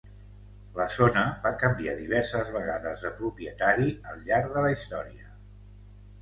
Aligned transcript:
La 0.77 0.85
zona 0.93 1.21
va 1.43 1.51
canviar 1.63 1.93
diverses 1.99 2.49
vegades 2.55 3.05
de 3.09 3.11
propietari 3.19 3.87
al 4.13 4.25
llarg 4.31 4.51
de 4.57 4.65
la 4.67 4.73
història. 4.79 5.29